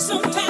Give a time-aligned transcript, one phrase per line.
[0.00, 0.49] sometimes.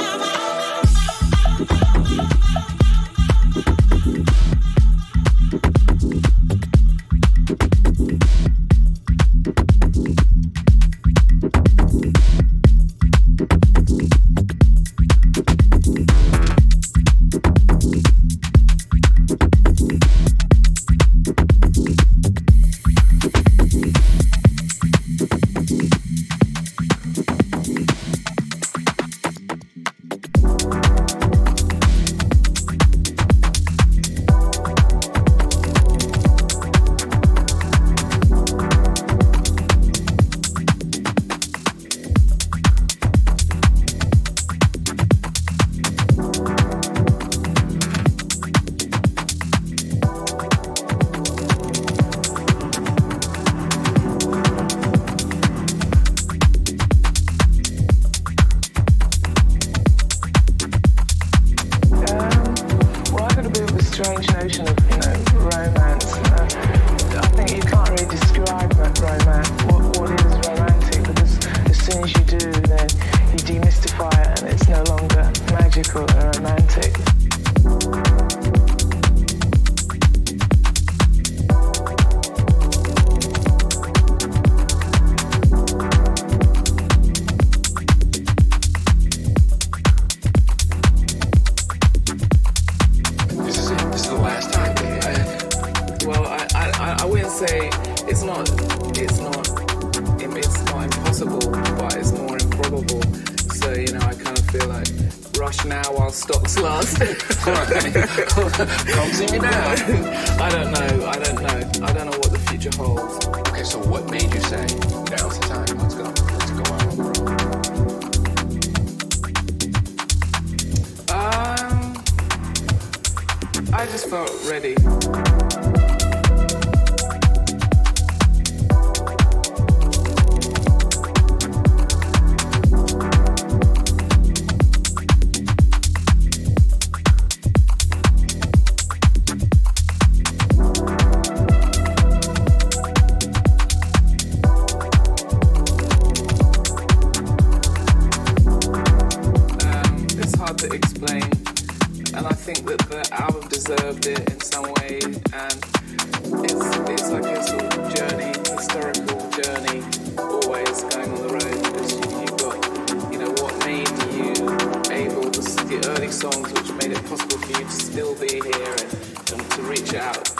[167.92, 168.84] The favorite
[169.32, 170.39] is to reach most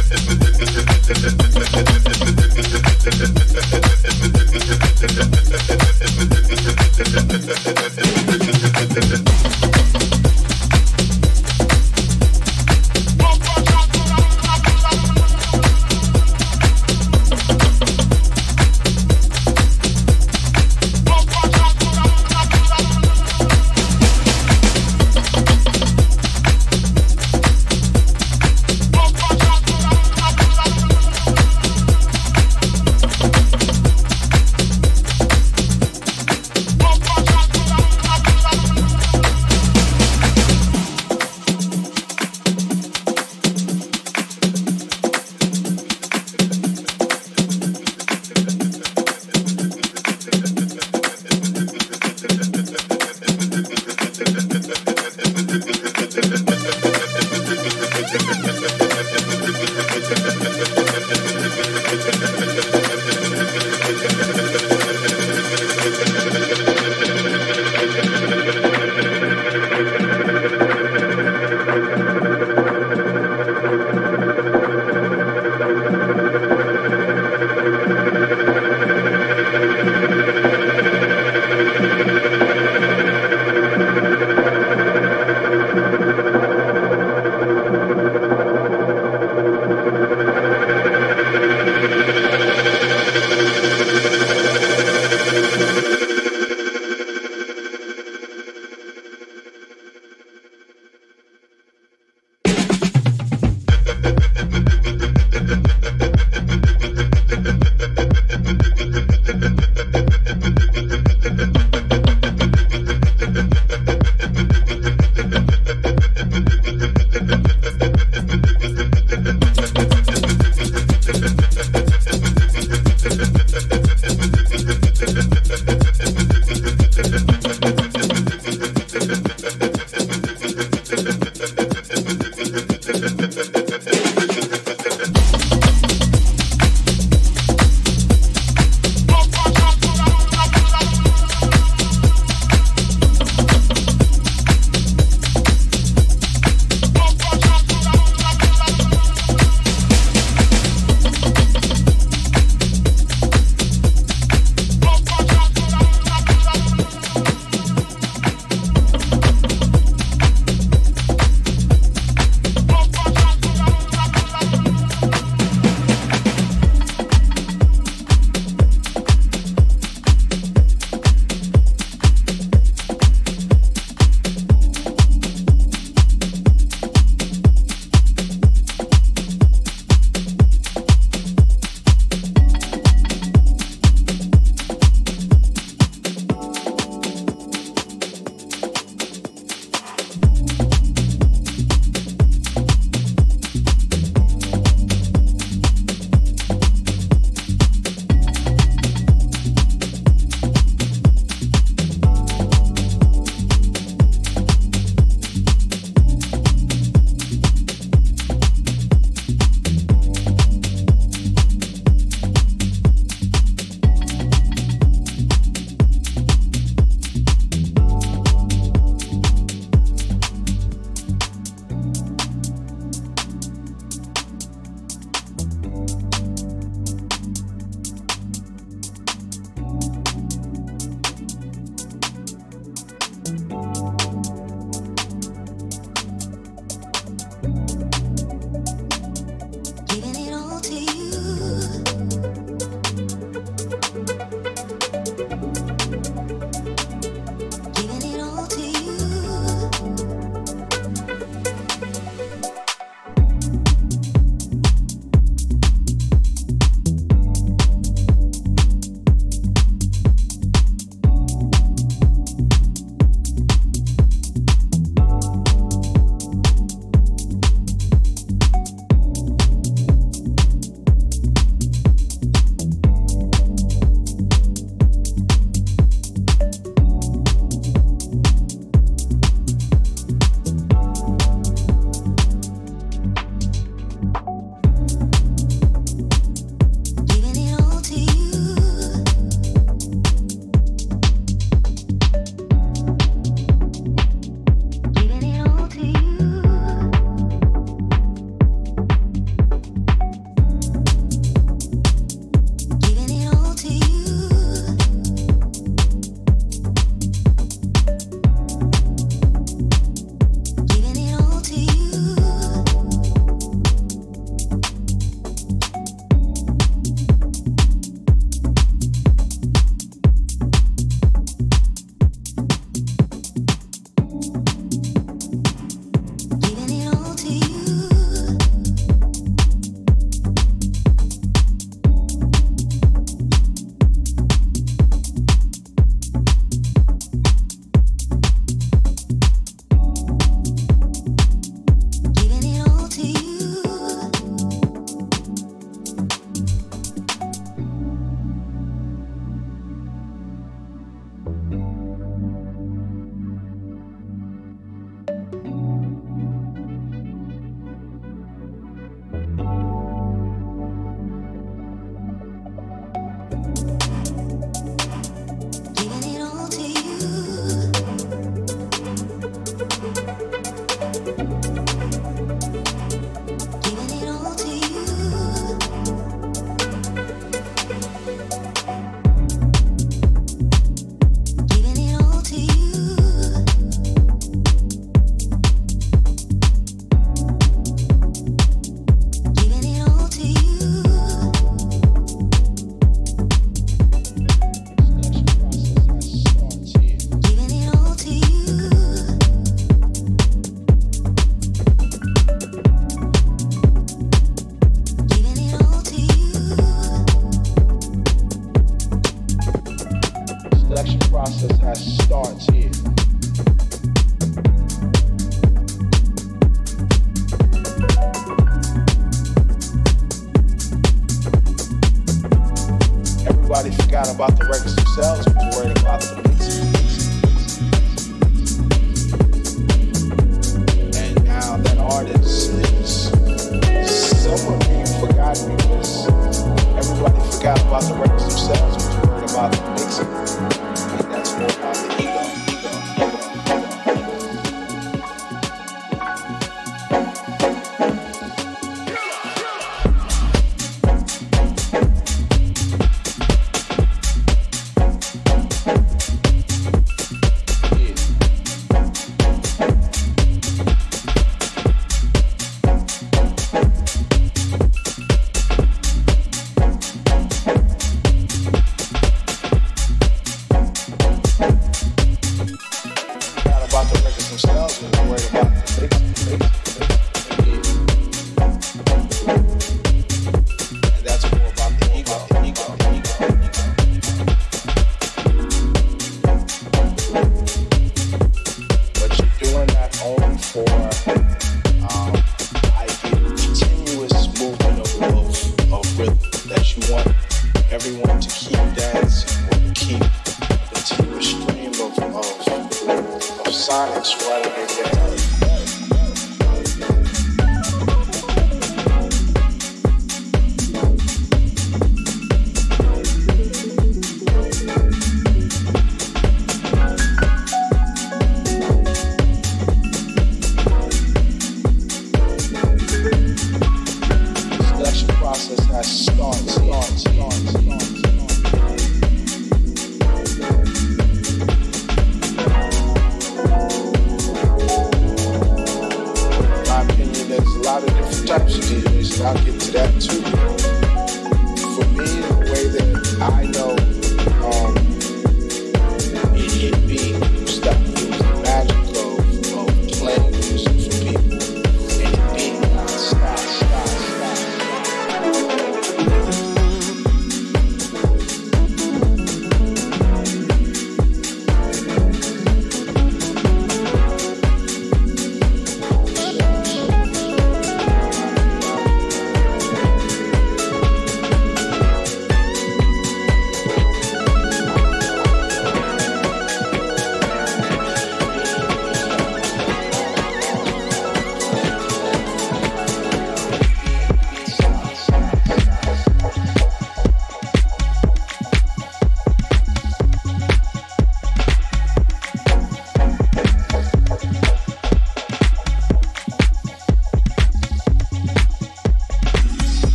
[504.51, 505.40] Síguele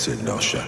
[0.00, 0.59] que se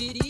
[0.00, 0.29] Did he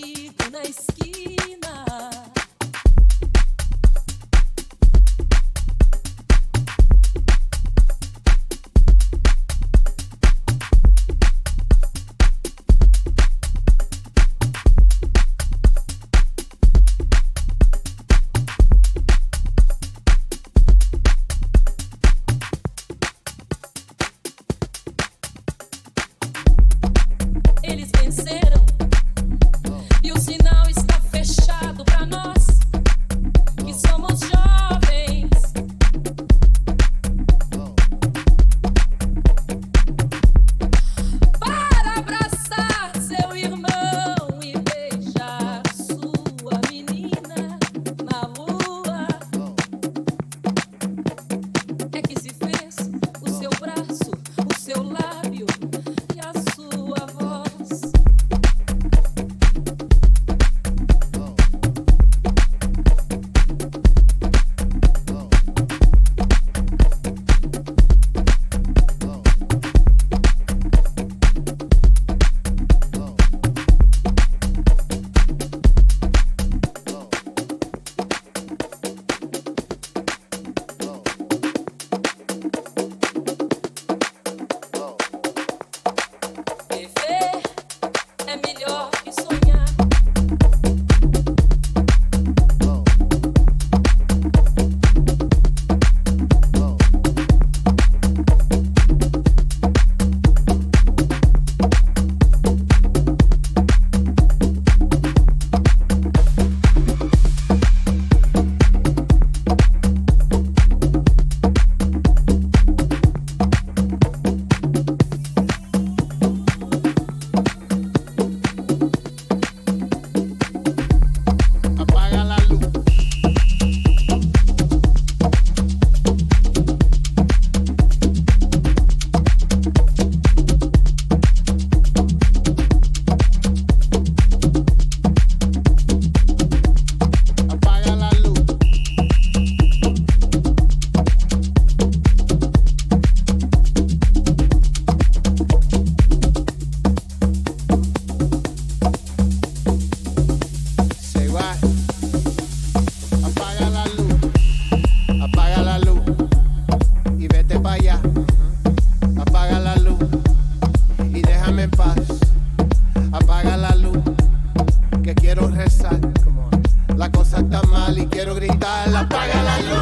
[168.21, 169.80] Quiero gritar, apaga la luz.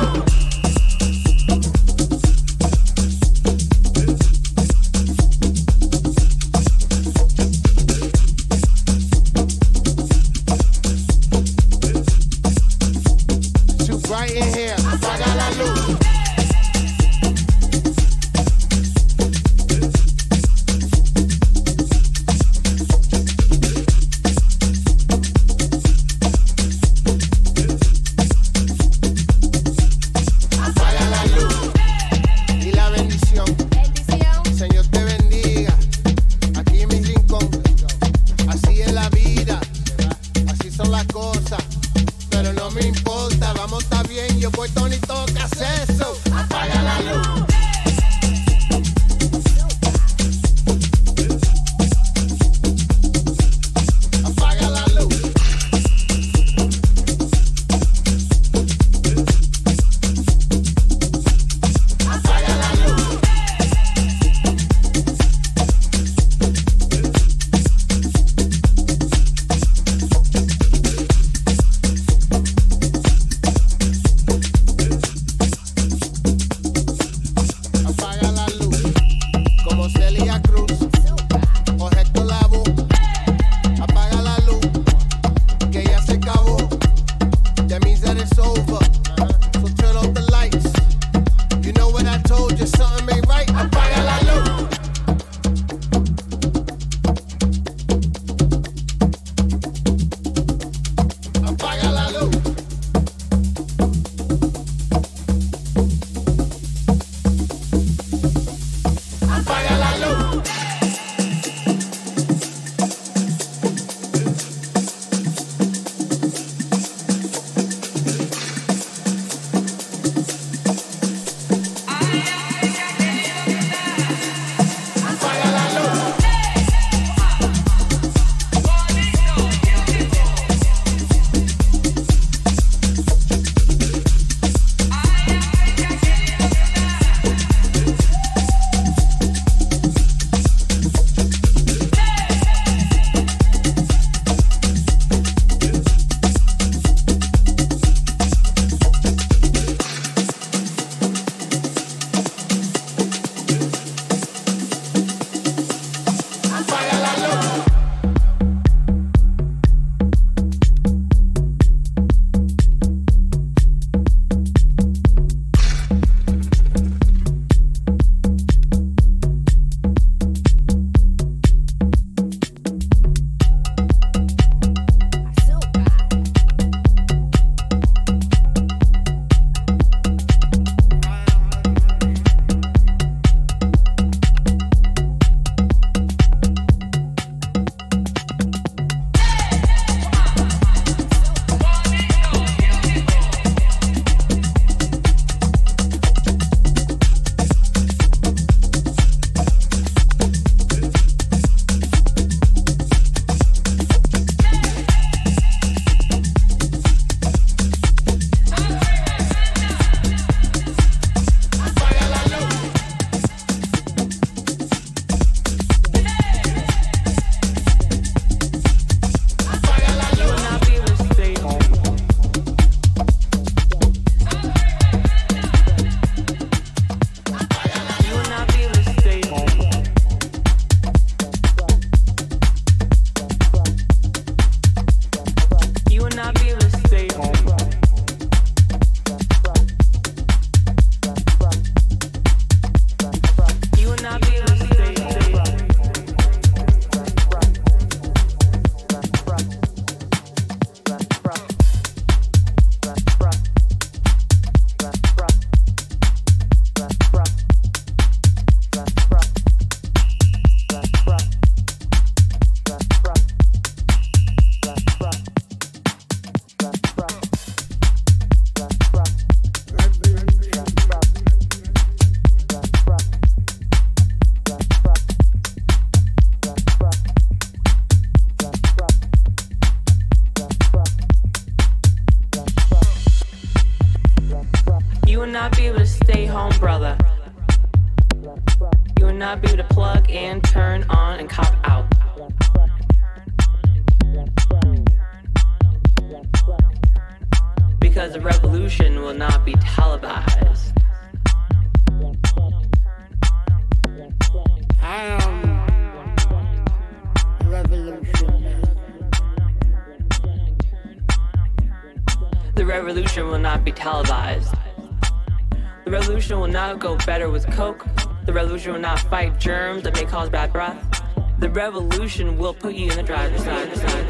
[322.39, 324.05] we'll put you in the driver's side, side.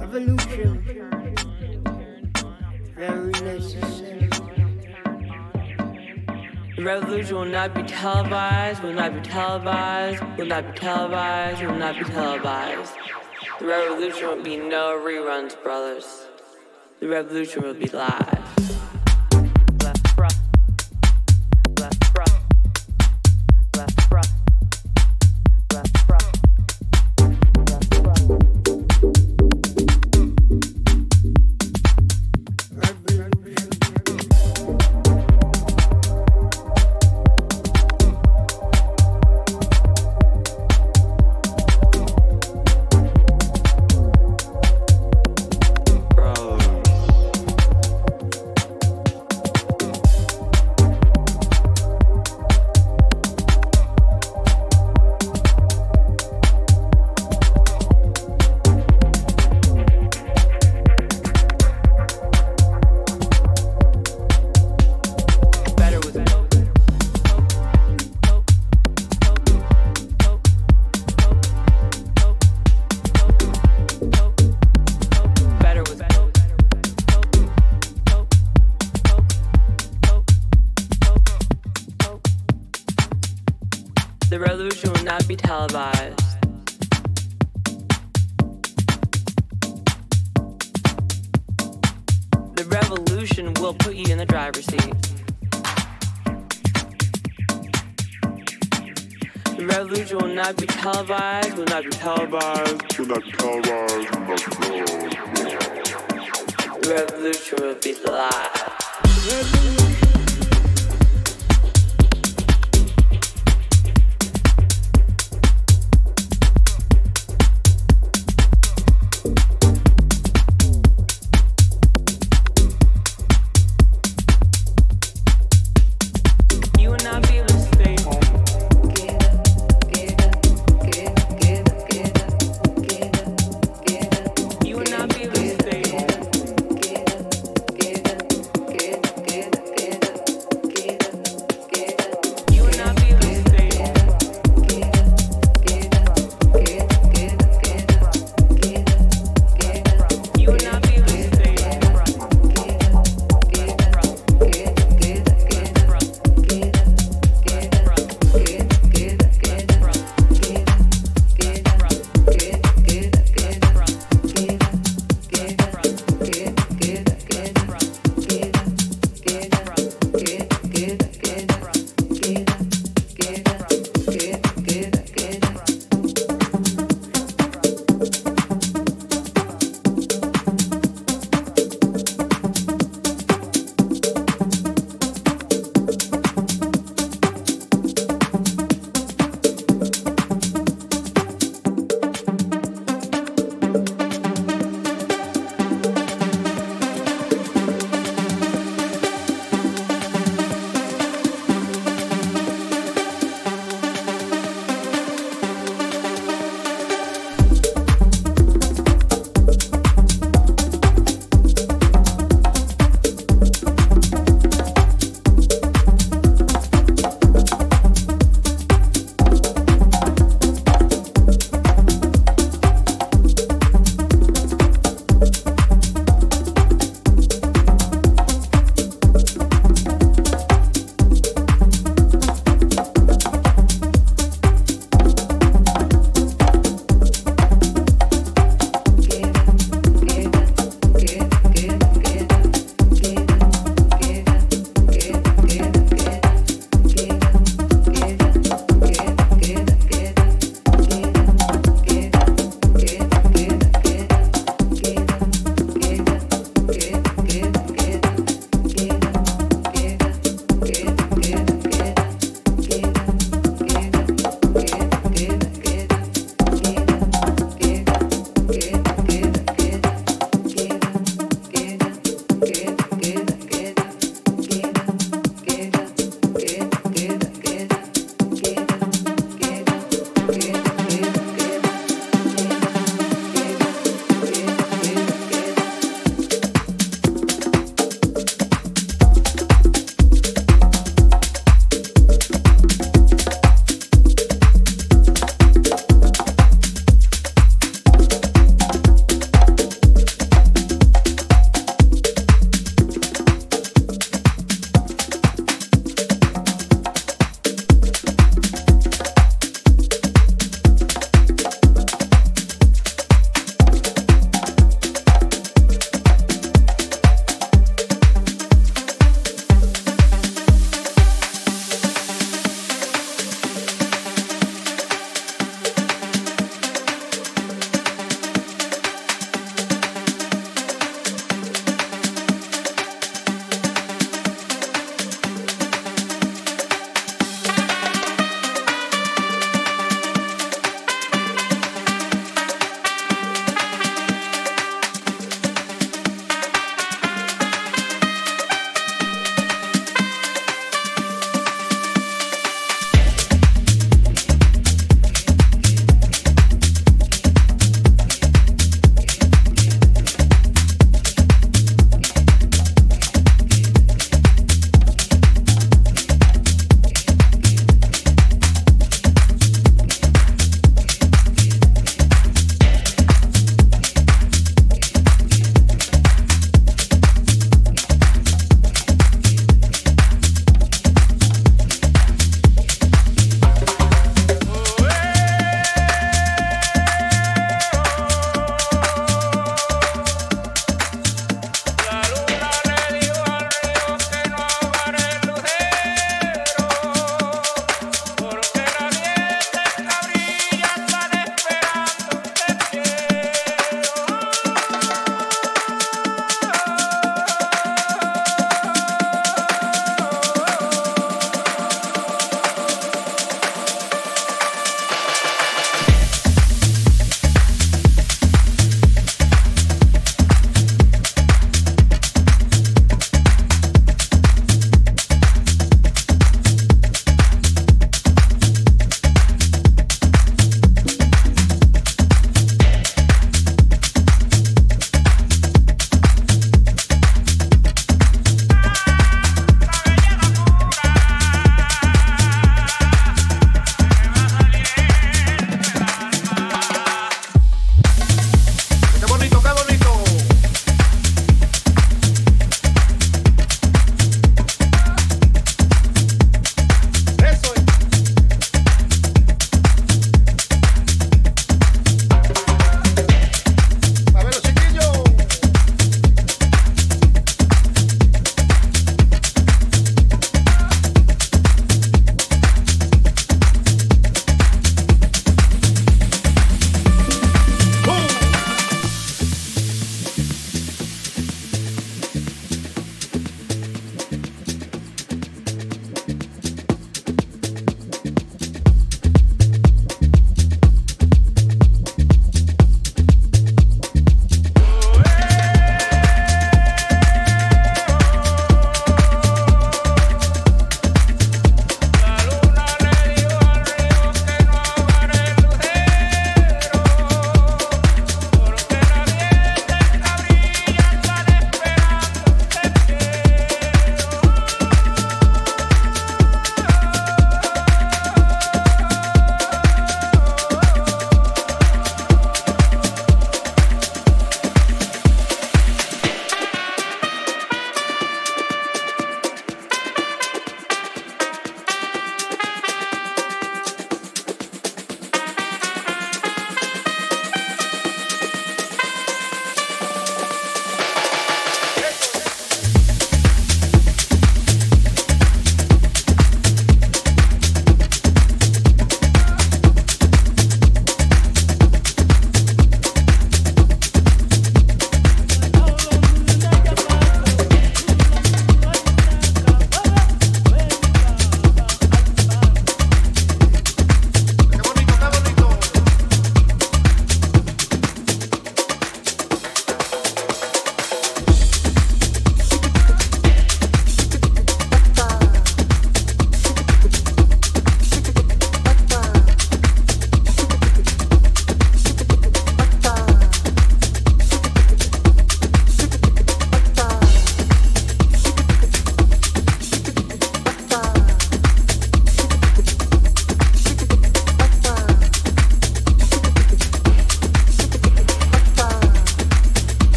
[0.00, 0.82] Evolution,
[2.96, 4.28] very necessary.
[6.76, 11.74] The revolution will not be televised, will not be televised, will not be televised, will
[11.74, 12.92] not be televised.
[13.58, 16.26] The revolution will be no reruns, brothers.
[17.00, 18.41] The revolution will be live.